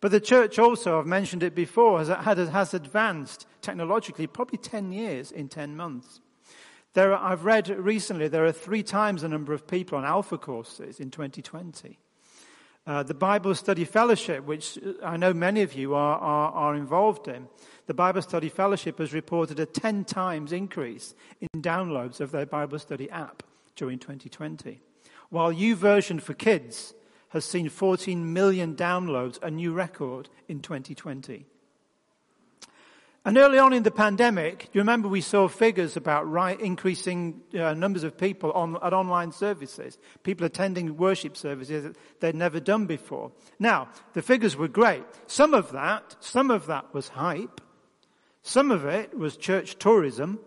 But 0.00 0.10
the 0.10 0.20
church 0.20 0.58
also, 0.58 0.98
I've 0.98 1.06
mentioned 1.06 1.42
it 1.42 1.54
before, 1.54 1.98
has, 1.98 2.08
has 2.08 2.74
advanced 2.74 3.46
technologically 3.60 4.26
probably 4.26 4.58
10 4.58 4.92
years 4.92 5.30
in 5.30 5.48
10 5.48 5.76
months. 5.76 6.20
There 6.94 7.14
are, 7.14 7.32
I've 7.32 7.44
read 7.44 7.68
recently 7.68 8.28
there 8.28 8.44
are 8.44 8.52
three 8.52 8.82
times 8.82 9.22
the 9.22 9.28
number 9.28 9.54
of 9.54 9.66
people 9.66 9.96
on 9.96 10.04
alpha 10.04 10.36
courses 10.36 11.00
in 11.00 11.10
2020. 11.10 11.98
Uh, 12.84 13.02
the 13.02 13.14
Bible 13.14 13.54
Study 13.54 13.84
Fellowship, 13.84 14.44
which 14.44 14.76
I 15.04 15.16
know 15.16 15.32
many 15.32 15.62
of 15.62 15.74
you 15.74 15.94
are, 15.94 16.18
are, 16.18 16.50
are 16.50 16.74
involved 16.74 17.28
in, 17.28 17.46
the 17.86 17.94
Bible 17.94 18.22
Study 18.22 18.48
Fellowship 18.48 18.98
has 18.98 19.12
reported 19.12 19.60
a 19.60 19.66
10 19.66 20.04
times 20.04 20.52
increase 20.52 21.14
in 21.40 21.62
downloads 21.62 22.20
of 22.20 22.32
their 22.32 22.46
Bible 22.46 22.80
Study 22.80 23.08
app 23.10 23.44
during 23.76 24.00
2020. 24.00 24.80
While 25.30 25.52
YouVersion 25.52 26.20
for 26.20 26.34
Kids 26.34 26.94
has 27.28 27.44
seen 27.44 27.68
14 27.68 28.32
million 28.32 28.74
downloads, 28.74 29.40
a 29.42 29.50
new 29.50 29.72
record 29.72 30.28
in 30.48 30.60
2020. 30.60 31.46
And 33.24 33.38
early 33.38 33.58
on 33.58 33.72
in 33.72 33.84
the 33.84 33.92
pandemic, 33.92 34.68
you 34.72 34.80
remember 34.80 35.06
we 35.06 35.20
saw 35.20 35.46
figures 35.46 35.96
about 35.96 36.28
right, 36.28 36.58
increasing 36.60 37.40
uh, 37.54 37.72
numbers 37.72 38.02
of 38.02 38.18
people 38.18 38.50
on, 38.50 38.76
at 38.82 38.92
online 38.92 39.30
services, 39.30 39.96
people 40.24 40.44
attending 40.44 40.96
worship 40.96 41.36
services 41.36 41.84
that 41.84 41.96
they'd 42.18 42.34
never 42.34 42.58
done 42.58 42.86
before. 42.86 43.30
Now, 43.60 43.88
the 44.14 44.22
figures 44.22 44.56
were 44.56 44.66
great. 44.66 45.04
Some 45.28 45.54
of 45.54 45.70
that, 45.70 46.16
some 46.18 46.50
of 46.50 46.66
that 46.66 46.92
was 46.92 47.08
hype. 47.08 47.60
Some 48.42 48.72
of 48.72 48.86
it 48.86 49.16
was 49.16 49.36
church 49.36 49.78
tourism. 49.78 50.40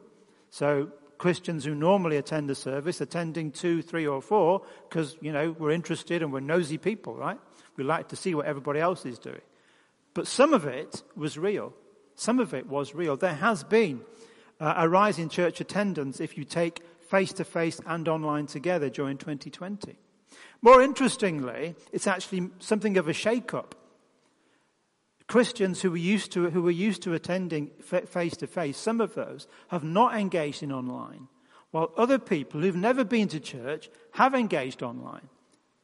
So 0.49 0.91
Christians 1.17 1.63
who 1.63 1.75
normally 1.75 2.17
attend 2.17 2.49
the 2.49 2.55
service 2.55 2.99
attending 2.99 3.51
two, 3.51 3.81
three, 3.81 4.05
or 4.05 4.21
four 4.21 4.63
because, 4.89 5.15
you 5.21 5.31
know, 5.31 5.55
we're 5.57 5.71
interested 5.71 6.21
and 6.21 6.33
we're 6.33 6.41
nosy 6.41 6.77
people, 6.77 7.15
right? 7.15 7.39
We 7.77 7.85
like 7.85 8.09
to 8.09 8.17
see 8.17 8.35
what 8.35 8.47
everybody 8.47 8.81
else 8.81 9.05
is 9.05 9.17
doing. 9.17 9.41
But 10.13 10.27
some 10.27 10.53
of 10.53 10.65
it 10.65 11.03
was 11.15 11.37
real. 11.37 11.73
Some 12.15 12.39
of 12.39 12.53
it 12.53 12.67
was 12.67 12.95
real. 12.95 13.17
There 13.17 13.33
has 13.33 13.63
been 13.63 14.01
uh, 14.59 14.73
a 14.77 14.89
rise 14.89 15.19
in 15.19 15.29
church 15.29 15.59
attendance 15.61 16.19
if 16.19 16.37
you 16.37 16.45
take 16.45 16.81
face 17.01 17.33
to 17.33 17.43
face 17.43 17.79
and 17.85 18.07
online 18.07 18.47
together 18.47 18.89
during 18.89 19.17
2020. 19.17 19.95
More 20.61 20.81
interestingly, 20.81 21.75
it's 21.91 22.07
actually 22.07 22.49
something 22.59 22.97
of 22.97 23.07
a 23.07 23.13
shake 23.13 23.53
up. 23.53 23.75
Christians 25.27 25.81
who 25.81 25.91
were 25.91 25.97
used 25.97 26.31
to, 26.33 26.49
who 26.49 26.61
were 26.61 26.71
used 26.71 27.01
to 27.03 27.13
attending 27.13 27.71
face 27.79 28.37
to 28.37 28.47
face, 28.47 28.77
some 28.77 29.01
of 29.01 29.15
those 29.15 29.47
have 29.69 29.83
not 29.83 30.15
engaged 30.15 30.61
in 30.61 30.71
online, 30.71 31.27
while 31.71 31.91
other 31.97 32.19
people 32.19 32.61
who've 32.61 32.75
never 32.75 33.03
been 33.03 33.27
to 33.29 33.39
church 33.39 33.89
have 34.13 34.35
engaged 34.35 34.83
online. 34.83 35.27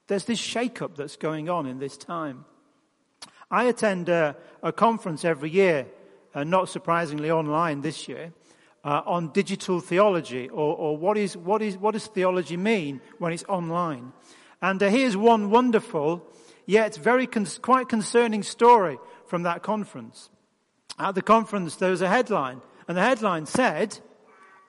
There's 0.08 0.26
this 0.26 0.40
shake 0.40 0.82
up 0.82 0.96
that's 0.96 1.16
going 1.16 1.50
on 1.50 1.66
in 1.66 1.80
this 1.80 1.98
time. 1.98 2.46
I 3.50 3.64
attend 3.66 4.10
a, 4.10 4.36
a 4.62 4.72
conference 4.72 5.26
every 5.26 5.50
year 5.50 5.88
uh, 6.34 6.44
not 6.44 6.70
surprisingly 6.70 7.30
online 7.32 7.82
this 7.82 8.08
year, 8.08 8.34
uh, 8.84 9.02
on 9.06 9.32
digital 9.32 9.80
theology, 9.80 10.50
or, 10.50 10.76
or, 10.76 10.98
what, 10.98 11.18
is, 11.18 11.38
what, 11.38 11.62
is, 11.62 11.78
what 11.78 11.94
does 11.94 12.08
theology 12.08 12.58
mean 12.58 13.02
when 13.20 13.32
it's 13.32 13.44
online? 13.48 14.12
And 14.62 14.82
uh, 14.82 14.90
here's 14.90 15.16
one 15.16 15.50
wonderful, 15.50 16.26
yet 16.66 16.96
very 16.96 17.28
con- 17.28 17.48
quite 17.62 17.90
concerning 17.90 18.44
story 18.44 18.98
from 19.28 19.44
that 19.44 19.62
conference. 19.62 20.30
At 20.98 21.16
the 21.16 21.22
conference, 21.22 21.76
there 21.76 21.92
was 21.92 22.02
a 22.02 22.10
headline, 22.10 22.62
and 22.88 22.98
the 22.98 23.02
headline 23.02 23.46
said, 23.46 24.00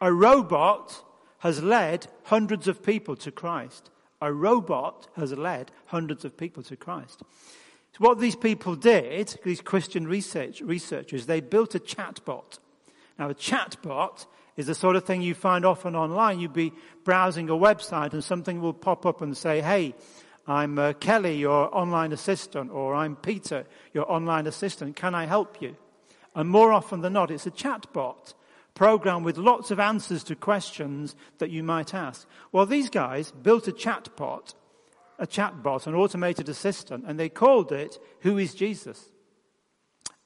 A 0.00 0.12
robot 0.12 1.04
has 1.38 1.62
led 1.62 2.06
hundreds 2.24 2.68
of 2.68 2.82
people 2.82 3.16
to 3.16 3.30
Christ. 3.30 3.90
A 4.20 4.32
robot 4.32 5.08
has 5.16 5.32
led 5.32 5.72
hundreds 5.86 6.24
of 6.24 6.36
people 6.36 6.62
to 6.64 6.76
Christ. 6.76 7.22
So 7.92 7.98
what 7.98 8.18
these 8.18 8.36
people 8.36 8.74
did, 8.74 9.38
these 9.44 9.60
Christian 9.60 10.06
research, 10.06 10.60
researchers, 10.62 11.26
they 11.26 11.40
built 11.40 11.74
a 11.74 11.78
chatbot. 11.78 12.58
Now 13.18 13.28
a 13.28 13.34
chatbot 13.34 14.26
is 14.56 14.66
the 14.66 14.74
sort 14.74 14.96
of 14.96 15.04
thing 15.04 15.20
you 15.20 15.34
find 15.34 15.64
often 15.64 15.94
online. 15.94 16.40
You'd 16.40 16.54
be 16.54 16.72
browsing 17.04 17.50
a 17.50 17.54
website 17.54 18.12
and 18.14 18.24
something 18.24 18.60
will 18.60 18.72
pop 18.72 19.04
up 19.04 19.20
and 19.20 19.36
say, 19.36 19.60
hey, 19.60 19.94
I'm 20.46 20.78
uh, 20.78 20.94
Kelly, 20.94 21.36
your 21.36 21.74
online 21.74 22.12
assistant, 22.12 22.70
or 22.70 22.94
I'm 22.94 23.14
Peter, 23.14 23.64
your 23.92 24.10
online 24.10 24.46
assistant. 24.46 24.96
Can 24.96 25.14
I 25.14 25.26
help 25.26 25.62
you? 25.62 25.76
And 26.34 26.48
more 26.48 26.72
often 26.72 27.02
than 27.02 27.12
not, 27.12 27.30
it's 27.30 27.46
a 27.46 27.50
chatbot 27.50 28.34
program 28.74 29.22
with 29.22 29.36
lots 29.36 29.70
of 29.70 29.78
answers 29.78 30.24
to 30.24 30.34
questions 30.34 31.14
that 31.38 31.50
you 31.50 31.62
might 31.62 31.94
ask. 31.94 32.26
Well, 32.50 32.66
these 32.66 32.88
guys 32.88 33.30
built 33.30 33.68
a 33.68 33.72
chatbot 33.72 34.54
a 35.18 35.26
chatbot, 35.26 35.86
an 35.86 35.94
automated 35.94 36.48
assistant, 36.48 37.04
and 37.06 37.18
they 37.18 37.28
called 37.28 37.72
it 37.72 37.98
Who 38.20 38.38
is 38.38 38.54
Jesus? 38.54 39.08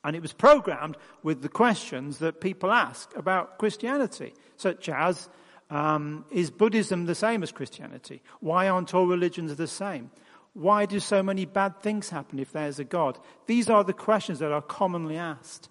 And 0.04 0.14
it 0.14 0.22
was 0.22 0.32
programmed 0.32 0.96
with 1.22 1.42
the 1.42 1.48
questions 1.48 2.18
that 2.18 2.40
people 2.40 2.70
ask 2.70 3.14
about 3.16 3.58
Christianity, 3.58 4.34
such 4.56 4.88
as, 4.88 5.28
um, 5.68 6.24
is 6.30 6.50
Buddhism 6.50 7.06
the 7.06 7.14
same 7.14 7.42
as 7.42 7.50
Christianity? 7.50 8.22
Why 8.38 8.68
aren't 8.68 8.94
all 8.94 9.06
religions 9.06 9.56
the 9.56 9.66
same? 9.66 10.12
Why 10.52 10.86
do 10.86 11.00
so 11.00 11.22
many 11.22 11.44
bad 11.44 11.82
things 11.82 12.08
happen 12.08 12.38
if 12.38 12.52
there's 12.52 12.78
a 12.78 12.84
God? 12.84 13.18
These 13.46 13.68
are 13.68 13.84
the 13.84 13.92
questions 13.92 14.38
that 14.38 14.52
are 14.52 14.62
commonly 14.62 15.16
asked. 15.16 15.68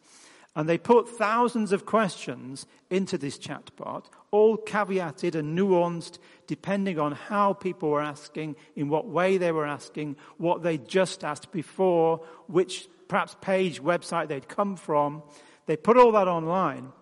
And 0.56 0.70
they 0.70 0.78
put 0.78 1.10
thousands 1.10 1.74
of 1.74 1.86
questions 1.86 2.66
into 2.90 3.18
this 3.18 3.38
chatbot, 3.38 4.06
all 4.32 4.58
caveated 4.58 5.36
and 5.36 5.58
nuanced 5.58 6.18
depending 6.48 6.98
on 6.98 7.12
how 7.12 7.52
people 7.52 7.90
were 7.90 8.02
asking, 8.02 8.56
in 8.76 8.88
what 8.88 9.08
way 9.08 9.38
they 9.38 9.52
were 9.52 9.66
asking, 9.66 10.16
what 10.38 10.64
they 10.64 10.78
just 10.78 11.26
asked 11.26 11.52
before, 11.52 12.26
which 12.48 12.88
perhaps 13.10 13.36
page, 13.42 13.82
website 13.82 14.30
they'd 14.30 14.48
come 14.48 14.78
from. 14.78 15.24
They 15.66 15.76
put 15.76 15.98
all 15.98 16.14
that 16.14 16.30
online. 16.30 16.94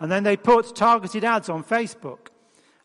And 0.00 0.10
then 0.10 0.24
they 0.24 0.36
put 0.36 0.74
targeted 0.74 1.22
ads 1.22 1.50
on 1.50 1.64
Facebook. 1.64 2.28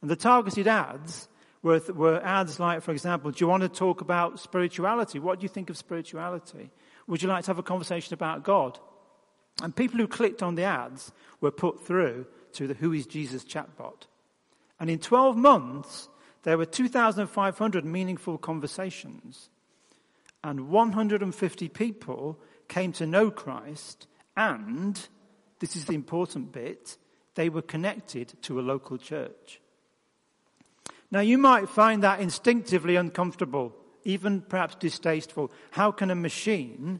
And 0.02 0.12
the 0.12 0.16
targeted 0.16 0.68
ads 0.68 1.30
were, 1.64 1.82
were 1.94 2.22
ads 2.24 2.60
like, 2.60 2.82
for 2.82 2.92
example, 2.92 3.32
do 3.32 3.44
you 3.44 3.48
want 3.48 3.64
to 3.64 3.70
talk 3.70 4.02
about 4.02 4.40
spirituality? 4.40 5.20
What 5.20 5.40
do 5.40 5.44
you 5.44 5.50
think 5.50 5.70
of 5.70 5.78
spirituality? 5.78 6.70
Would 7.08 7.22
you 7.22 7.30
like 7.30 7.46
to 7.46 7.52
have 7.52 7.60
a 7.60 7.64
conversation 7.64 8.14
about 8.14 8.44
God? 8.44 8.78
And 9.62 9.76
people 9.76 10.00
who 10.00 10.08
clicked 10.08 10.44
on 10.44 10.56
the 10.56 10.64
ads 10.64 11.12
were 11.42 11.52
put 11.52 11.86
through 11.86 12.28
to 12.54 12.68
the 12.68 12.76
Who 12.76 12.94
is 12.94 13.08
Jesus 13.08 13.44
chatbot. 13.44 14.08
And 14.80 14.90
in 14.90 15.00
12 15.00 15.36
months, 15.36 16.10
there 16.44 16.58
were 16.58 16.66
2,500 16.66 17.86
meaningful 17.86 18.38
conversations. 18.38 19.50
And 20.44 20.70
150 20.70 21.70
people 21.70 22.40
came 22.68 22.92
to 22.94 23.08
know 23.08 23.32
Christ. 23.32 24.08
And, 24.36 25.00
this 25.60 25.76
is 25.76 25.86
the 25.86 25.96
important 25.96 26.52
bit, 26.52 26.98
they 27.36 27.50
were 27.50 27.62
connected 27.62 28.34
to 28.44 28.60
a 28.60 28.62
local 28.62 28.98
church. 28.98 29.60
Now, 31.10 31.22
you 31.22 31.38
might 31.38 31.70
find 31.70 32.04
that 32.04 32.20
instinctively 32.20 32.96
uncomfortable, 32.96 33.74
even 34.04 34.42
perhaps 34.42 34.76
distasteful. 34.76 35.52
How 35.72 35.92
can 35.92 36.12
a 36.12 36.16
machine 36.16 37.00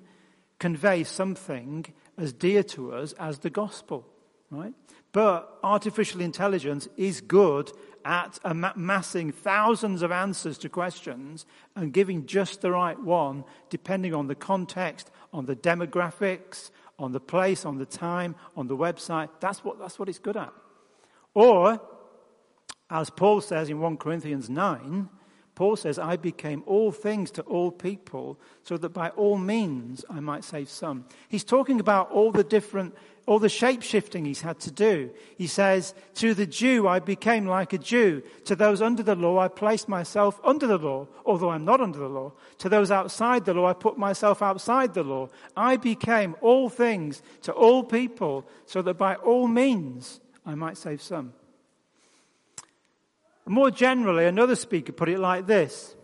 convey 0.60 1.04
something 1.04 1.86
as 2.18 2.34
dear 2.34 2.64
to 2.64 2.94
us 2.94 3.14
as 3.14 3.40
the 3.40 3.50
gospel, 3.50 4.06
right? 4.50 4.74
But 5.12 5.58
artificial 5.64 6.22
intelligence 6.22 6.88
is 6.98 7.22
good 7.22 7.72
at 8.06 8.40
amassing 8.44 9.32
thousands 9.32 10.02
of 10.02 10.12
answers 10.12 10.58
to 10.60 10.70
questions 10.70 11.46
and 11.76 11.92
giving 11.92 12.26
just 12.26 12.62
the 12.62 12.72
right 12.72 13.00
one 13.00 13.44
depending 13.70 14.14
on 14.14 14.28
the 14.28 14.36
context, 14.36 15.12
on 15.34 15.46
the 15.46 15.56
demographics, 15.56 16.72
on 17.00 17.12
the 17.12 17.20
place, 17.20 17.66
on 17.66 17.78
the 17.78 17.86
time, 17.86 18.36
on 18.56 18.68
the 18.68 18.78
website. 18.78 19.30
That's 19.40 19.64
what, 19.64 19.80
that's 19.80 20.00
what 20.00 20.10
it's 20.10 20.20
good 20.20 20.38
at. 20.38 20.54
Or, 21.34 21.82
as 22.90 23.10
Paul 23.10 23.42
says 23.42 23.70
in 23.70 23.80
1 23.80 23.98
Corinthians 23.98 24.50
9, 24.50 25.10
Paul 25.58 25.76
says, 25.76 25.98
I 25.98 26.18
became 26.18 26.62
all 26.68 26.92
things 26.92 27.32
to 27.32 27.42
all 27.42 27.72
people 27.72 28.40
so 28.62 28.78
that 28.78 28.90
by 28.90 29.10
all 29.10 29.40
means 29.40 30.06
I 30.08 30.20
might 30.20 30.44
save 30.44 30.70
some. 30.70 31.06
He's 31.30 31.44
talking 31.44 31.80
about 31.80 32.12
all 32.12 32.32
the 32.32 32.44
different, 32.44 32.96
all 33.26 33.40
the 33.40 33.50
shape 33.50 33.82
shifting 33.82 34.24
he's 34.24 34.42
had 34.42 34.60
to 34.60 34.72
do. 34.72 35.10
He 35.36 35.48
says, 35.48 35.96
to 36.14 36.36
the 36.36 36.46
Jew 36.46 36.88
I 36.88 37.00
became 37.00 37.48
like 37.48 37.74
a 37.74 37.80
Jew. 37.80 38.22
To 38.46 38.56
those 38.56 38.84
under 38.84 39.02
the 39.02 39.16
law 39.16 39.40
I 39.40 39.48
placed 39.48 39.90
myself 39.90 40.40
under 40.44 40.68
the 40.68 40.78
law, 40.78 41.08
although 41.26 41.50
I'm 41.50 41.66
not 41.66 41.82
under 41.82 41.98
the 41.98 42.08
law. 42.08 42.34
To 42.60 42.70
those 42.70 42.92
outside 42.92 43.46
the 43.46 43.56
law 43.56 43.66
I 43.66 43.74
put 43.74 43.98
myself 43.98 44.44
outside 44.44 44.94
the 44.94 45.02
law. 45.02 45.28
I 45.56 45.78
became 45.78 46.36
all 46.40 46.70
things 46.70 47.24
to 47.42 47.52
all 47.52 47.84
people 47.84 48.48
so 48.68 48.84
that 48.84 49.00
by 49.00 49.16
all 49.16 49.48
means 49.48 50.20
I 50.46 50.54
might 50.54 50.78
save 50.78 51.02
some. 51.02 51.34
More 53.48 53.72
generally, 53.72 54.26
another 54.26 54.56
speaker 54.56 54.92
put 54.92 55.10
it 55.10 55.20
like 55.20 55.48
this. 55.48 55.96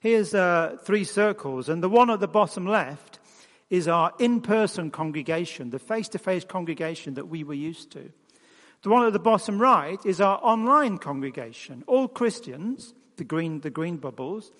Here's 0.00 0.34
uh, 0.34 0.76
three 0.82 1.04
circles, 1.04 1.68
and 1.68 1.82
the 1.82 1.88
one 1.88 2.10
at 2.10 2.20
the 2.20 2.28
bottom 2.28 2.66
left 2.66 3.18
is 3.70 3.86
our 3.86 4.12
in-person 4.18 4.90
congregation, 4.90 5.70
the 5.70 5.78
face-to-face 5.78 6.44
congregation 6.44 7.14
that 7.14 7.28
we 7.28 7.44
were 7.44 7.54
used 7.54 7.92
to. 7.92 8.10
The 8.82 8.90
one 8.90 9.06
at 9.06 9.12
the 9.12 9.18
bottom 9.18 9.60
right 9.60 9.98
is 10.06 10.20
our 10.20 10.38
online 10.42 10.98
congregation, 10.98 11.84
all 11.86 12.08
Christians, 12.08 12.94
the 13.16 13.24
green, 13.24 13.60
the 13.60 13.70
green 13.70 13.96
bubbles, 13.96 14.52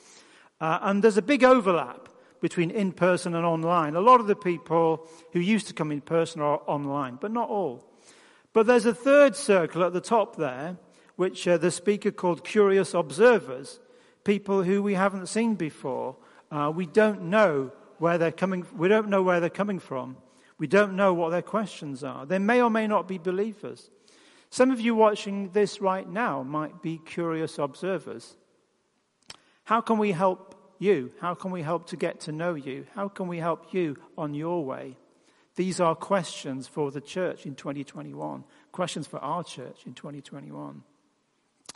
uh, 0.61 0.79
and 0.83 1.03
there's 1.03 1.17
a 1.17 1.23
big 1.23 1.45
overlap 1.45 2.09
between 2.41 2.71
in-person 2.71 3.35
and 3.35 3.47
online. 3.47 3.97
A 3.97 4.01
lot 4.01 4.21
of 4.21 4.27
the 4.27 4.37
people 4.37 5.09
who 5.33 5.41
used 5.41 5.69
to 5.69 5.75
come 5.75 5.91
in 5.91 6.01
person 6.01 6.41
are 6.43 6.61
online, 6.67 7.17
but 7.21 7.31
not 7.31 7.49
all. 7.49 7.85
But 8.53 8.67
there's 8.67 8.87
a 8.87 8.95
third 8.95 9.37
circle 9.37 9.85
at 9.85 9.93
the 9.93 10.01
top 10.01 10.37
there, 10.37 10.79
which 11.19 11.49
uh, 11.49 11.59
the 11.59 11.73
speaker 11.73 12.13
called 12.13 12.45
curious 12.45 12.95
observers, 12.95 13.81
people 14.23 14.63
who 14.63 14.81
we 14.81 14.95
haven't 14.95 15.27
seen 15.27 15.57
before. 15.57 16.15
Uh, 16.49 16.73
we 16.73 16.87
don't 16.87 17.23
know 17.23 17.73
where 17.99 18.19
they're 18.19 18.31
coming. 18.31 18.65
We 18.73 18.87
don't 18.87 19.09
know 19.09 19.21
where 19.21 19.41
they're 19.41 19.51
coming 19.51 19.81
from. 19.81 20.17
We 20.59 20.69
don't 20.69 20.95
know 20.95 21.13
what 21.13 21.31
their 21.31 21.43
questions 21.43 22.05
are. 22.05 22.25
They 22.25 22.39
may 22.39 22.63
or 22.63 22.71
may 22.71 22.87
not 22.87 23.09
be 23.09 23.19
believers. 23.19 23.91
Some 24.51 24.71
of 24.71 24.79
you 24.79 24.95
watching 24.95 25.51
this 25.51 25.81
right 25.81 26.09
now 26.09 26.45
might 26.45 26.83
be 26.83 27.01
curious 27.05 27.59
observers. 27.59 28.37
How 29.65 29.81
can 29.81 29.99
we 29.99 30.13
help 30.13 30.55
you? 30.79 31.11
How 31.21 31.35
can 31.35 31.51
we 31.51 31.63
help 31.63 31.89
to 31.89 31.97
get 31.97 32.21
to 32.21 32.33
know 32.33 32.55
you? 32.55 32.87
How 32.95 33.09
can 33.09 33.27
we 33.27 33.39
help 33.39 33.75
you 33.75 33.97
on 34.17 34.35
your 34.35 34.65
way? 34.65 34.97
These 35.57 35.81
are 35.81 35.97
questions 35.97 36.69
for 36.69 36.93
the 36.93 37.01
church 37.01 37.45
in 37.45 37.57
2021, 37.57 38.45
questions 38.71 39.09
for 39.09 39.19
our 39.19 39.43
church 39.43 39.81
in 39.85 39.95
2021. 39.95 40.85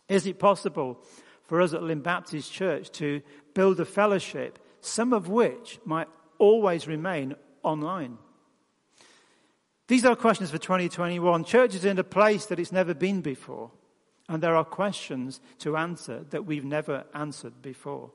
Is 0.09 0.27
it 0.27 0.39
possible 0.39 1.03
for 1.43 1.61
us 1.61 1.75
at 1.75 1.83
Lymm 1.83 2.03
Baptist 2.03 2.53
Church 2.53 2.91
to 2.93 3.23
build 3.55 3.81
a 3.81 3.85
fellowship, 3.85 4.59
some 4.81 5.13
of 5.13 5.29
which 5.29 5.79
might 5.85 6.09
always 6.39 6.87
remain 6.87 7.35
online? 7.63 8.19
These 9.89 10.05
are 10.05 10.17
questions 10.17 10.51
for 10.51 10.59
2021. 10.59 11.45
Church 11.45 11.75
is 11.75 11.85
in 11.85 11.99
a 11.99 12.05
place 12.05 12.47
that 12.47 12.59
it's 12.59 12.73
never 12.73 12.95
been 12.95 13.21
before. 13.21 13.71
And 14.29 14.43
there 14.43 14.57
are 14.57 14.65
questions 14.65 15.41
to 15.59 15.77
answer 15.77 16.25
that 16.31 16.47
we've 16.47 16.65
never 16.65 17.05
answered 17.13 17.61
before. 17.61 18.13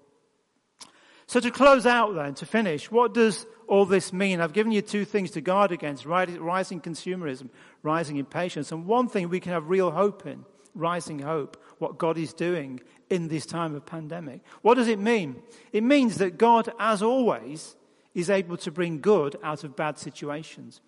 So 1.27 1.41
to 1.41 1.51
close 1.51 1.86
out 1.86 2.15
then, 2.15 2.34
to 2.36 2.46
finish, 2.46 2.89
what 2.89 3.13
does 3.13 3.46
all 3.67 3.86
this 3.86 4.13
mean? 4.13 4.39
I've 4.39 4.53
given 4.53 4.72
you 4.72 4.81
two 4.81 5.03
things 5.03 5.31
to 5.31 5.41
guard 5.41 5.74
against, 5.74 6.05
rising 6.05 6.79
consumerism, 6.81 7.50
rising 7.84 8.15
impatience. 8.15 8.72
And 8.72 8.86
one 8.86 9.10
thing 9.10 9.27
we 9.27 9.41
can 9.41 9.51
have 9.51 9.69
real 9.69 9.91
hope 9.91 10.25
in, 10.25 10.46
rising 10.74 11.19
hope, 11.19 11.62
what 11.79 11.98
God 11.98 12.17
is 12.17 12.34
doing 12.34 12.79
in 13.10 13.27
this 13.27 13.46
time 13.46 13.75
of 13.75 13.86
pandemic. 13.86 14.41
What 14.62 14.75
does 14.75 14.88
it 14.88 15.00
mean? 15.00 15.41
It 15.72 15.84
means 15.84 16.17
that 16.17 16.38
God, 16.38 16.72
as 16.79 17.01
always, 17.01 17.75
is 18.13 18.29
able 18.29 18.57
to 18.57 18.72
bring 18.72 19.00
good 19.00 19.36
out 19.43 19.63
of 19.63 19.75
bad 19.75 19.98
situations. 19.98 20.81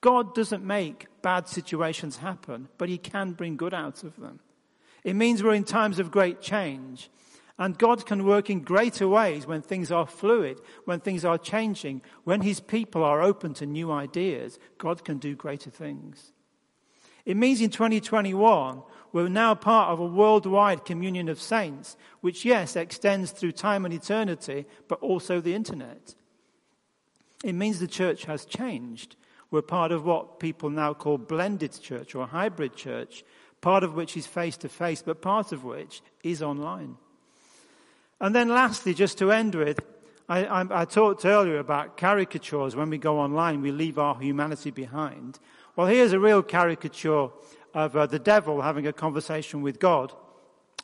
God 0.00 0.34
doesn't 0.34 0.62
make 0.62 1.06
bad 1.22 1.48
situations 1.48 2.18
happen, 2.18 2.68
but 2.76 2.88
He 2.88 2.98
can 2.98 3.32
bring 3.32 3.56
good 3.56 3.72
out 3.72 4.04
of 4.04 4.16
them. 4.16 4.40
It 5.02 5.14
means 5.14 5.42
we're 5.42 5.54
in 5.54 5.64
times 5.64 5.98
of 5.98 6.10
great 6.10 6.40
change. 6.40 7.10
And 7.58 7.78
God 7.78 8.04
can 8.04 8.24
work 8.24 8.50
in 8.50 8.60
greater 8.60 9.06
ways 9.06 9.46
when 9.46 9.62
things 9.62 9.92
are 9.92 10.06
fluid, 10.06 10.60
when 10.86 11.00
things 11.00 11.24
are 11.24 11.38
changing, 11.38 12.02
when 12.24 12.40
His 12.40 12.58
people 12.60 13.04
are 13.04 13.22
open 13.22 13.54
to 13.54 13.66
new 13.66 13.92
ideas. 13.92 14.58
God 14.76 15.04
can 15.04 15.18
do 15.18 15.36
greater 15.36 15.70
things. 15.70 16.32
It 17.24 17.36
means 17.36 17.60
in 17.60 17.70
2021, 17.70 18.82
we're 19.14 19.28
now 19.28 19.54
part 19.54 19.90
of 19.90 20.00
a 20.00 20.04
worldwide 20.04 20.84
communion 20.84 21.28
of 21.28 21.40
saints, 21.40 21.96
which, 22.20 22.44
yes, 22.44 22.74
extends 22.74 23.30
through 23.30 23.52
time 23.52 23.84
and 23.84 23.94
eternity, 23.94 24.66
but 24.88 24.98
also 25.00 25.40
the 25.40 25.54
internet. 25.54 26.16
It 27.44 27.52
means 27.52 27.78
the 27.78 27.86
church 27.86 28.24
has 28.24 28.44
changed. 28.44 29.14
We're 29.52 29.62
part 29.62 29.92
of 29.92 30.04
what 30.04 30.40
people 30.40 30.68
now 30.68 30.94
call 30.94 31.18
blended 31.18 31.80
church 31.80 32.16
or 32.16 32.26
hybrid 32.26 32.74
church, 32.74 33.22
part 33.60 33.84
of 33.84 33.94
which 33.94 34.16
is 34.16 34.26
face 34.26 34.56
to 34.56 34.68
face, 34.68 35.00
but 35.00 35.22
part 35.22 35.52
of 35.52 35.62
which 35.62 36.02
is 36.24 36.42
online. 36.42 36.96
And 38.20 38.34
then 38.34 38.48
lastly, 38.48 38.94
just 38.94 39.16
to 39.18 39.30
end 39.30 39.54
with, 39.54 39.78
I, 40.28 40.44
I, 40.44 40.82
I, 40.82 40.84
talked 40.86 41.24
earlier 41.24 41.60
about 41.60 41.96
caricatures. 41.96 42.74
When 42.74 42.90
we 42.90 42.98
go 42.98 43.20
online, 43.20 43.60
we 43.60 43.70
leave 43.70 43.96
our 43.96 44.18
humanity 44.20 44.72
behind. 44.72 45.38
Well, 45.76 45.86
here's 45.86 46.12
a 46.12 46.18
real 46.18 46.42
caricature 46.42 47.28
of 47.74 47.96
uh, 47.96 48.06
the 48.06 48.18
devil 48.18 48.62
having 48.62 48.86
a 48.86 48.92
conversation 48.92 49.60
with 49.60 49.78
God. 49.78 50.12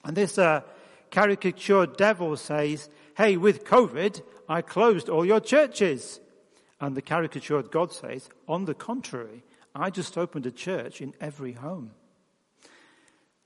And 0.04 0.16
this 0.16 0.36
uh, 0.36 0.62
caricatured 1.10 1.96
devil 1.96 2.36
says, 2.36 2.90
Hey, 3.16 3.36
with 3.36 3.64
COVID, 3.64 4.22
I 4.48 4.62
closed 4.62 5.08
all 5.08 5.24
your 5.24 5.40
churches. 5.40 6.20
And 6.80 6.96
the 6.96 7.02
caricatured 7.02 7.70
God 7.70 7.92
says, 7.92 8.28
On 8.48 8.64
the 8.64 8.74
contrary, 8.74 9.44
I 9.74 9.90
just 9.90 10.18
opened 10.18 10.46
a 10.46 10.50
church 10.50 11.00
in 11.00 11.14
every 11.20 11.52
home. 11.52 11.92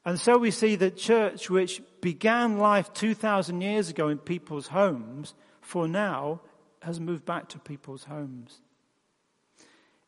And 0.04 0.20
so 0.20 0.36
we 0.36 0.50
see 0.50 0.76
that 0.76 0.96
church, 0.96 1.48
which 1.48 1.82
began 2.00 2.58
life 2.58 2.92
2,000 2.92 3.60
years 3.60 3.88
ago 3.88 4.08
in 4.08 4.18
people's 4.18 4.68
homes, 4.68 5.34
for 5.60 5.88
now 5.88 6.40
has 6.82 7.00
moved 7.00 7.24
back 7.24 7.48
to 7.48 7.58
people's 7.58 8.04
homes. 8.04 8.60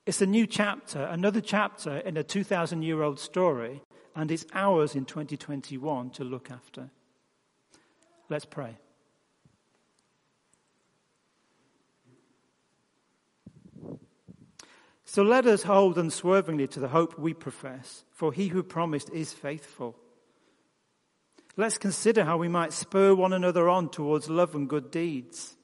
It's 0.06 0.22
a 0.22 0.26
new 0.26 0.46
chapter, 0.46 1.02
another 1.02 1.40
chapter 1.40 1.98
in 1.98 2.16
a 2.16 2.22
2,000 2.22 2.82
year 2.82 3.02
old 3.02 3.18
story, 3.18 3.82
and 4.14 4.30
it's 4.30 4.46
ours 4.54 4.94
in 4.94 5.04
2021 5.04 6.10
to 6.10 6.22
look 6.22 6.48
after. 6.48 6.90
Let's 8.28 8.44
pray. 8.44 8.78
So 15.04 15.22
let 15.22 15.46
us 15.46 15.64
hold 15.64 15.98
unswervingly 15.98 16.68
to 16.68 16.80
the 16.80 16.88
hope 16.88 17.18
we 17.18 17.34
profess, 17.34 18.04
for 18.12 18.32
he 18.32 18.48
who 18.48 18.62
promised 18.62 19.10
is 19.10 19.32
faithful. 19.32 19.96
Let's 21.56 21.78
consider 21.78 22.24
how 22.24 22.36
we 22.36 22.48
might 22.48 22.72
spur 22.72 23.12
one 23.14 23.32
another 23.32 23.68
on 23.68 23.88
towards 23.88 24.30
love 24.30 24.54
and 24.54 24.68
good 24.68 24.92
deeds. 24.92 25.56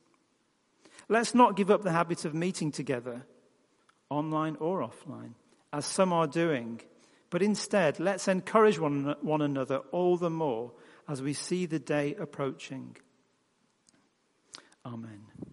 Let's 1.09 1.35
not 1.35 1.55
give 1.55 1.71
up 1.71 1.83
the 1.83 1.93
habit 1.93 2.25
of 2.25 2.35
meeting 2.35 2.73
together, 2.73 3.27
online 4.13 4.57
or 4.61 4.81
offline, 4.81 5.35
as 5.73 5.87
some 5.87 6.13
are 6.13 6.27
doing, 6.27 6.81
but 7.31 7.43
instead 7.43 7.99
let's 7.99 8.29
encourage 8.29 8.79
one, 8.79 9.17
one 9.23 9.43
another 9.43 9.79
all 9.91 10.17
the 10.17 10.31
more 10.31 10.73
as 11.09 11.23
we 11.23 11.33
see 11.33 11.67
the 11.67 11.79
day 11.79 12.15
approaching. 12.15 12.97
Amen. 14.85 15.52